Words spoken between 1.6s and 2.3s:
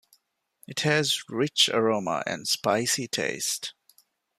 aroma